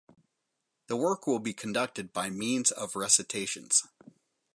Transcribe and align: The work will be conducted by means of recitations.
The 0.87 0.97
work 0.97 1.27
will 1.27 1.37
be 1.37 1.53
conducted 1.53 2.11
by 2.11 2.31
means 2.31 2.71
of 2.71 2.95
recitations. 2.95 3.83